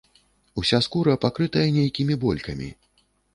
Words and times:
Уся 0.61 0.79
скура 0.85 1.15
пакрытая 1.25 1.67
нейкімі 1.77 2.19
болькамі. 2.25 2.73